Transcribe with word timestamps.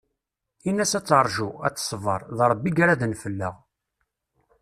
In-as 0.69 0.93
ad 0.97 1.05
terju, 1.09 1.49
ad 1.67 1.73
teṣber, 1.75 2.21
d 2.35 2.39
Rebbi 2.49 2.69
i 2.71 2.77
iraden 2.83 3.13
fell-aɣ. 3.21 3.55